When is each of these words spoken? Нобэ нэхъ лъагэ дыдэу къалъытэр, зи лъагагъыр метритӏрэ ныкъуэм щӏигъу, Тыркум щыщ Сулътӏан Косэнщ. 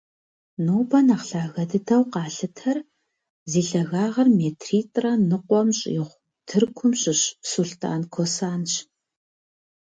Нобэ 0.65 0.99
нэхъ 1.07 1.25
лъагэ 1.29 1.63
дыдэу 1.69 2.03
къалъытэр, 2.13 2.77
зи 3.49 3.61
лъагагъыр 3.69 4.27
метритӏрэ 4.37 5.11
ныкъуэм 5.29 5.69
щӏигъу, 5.77 6.21
Тыркум 6.47 6.91
щыщ 6.99 7.21
Сулътӏан 7.49 8.01
Косэнщ. 8.13 8.73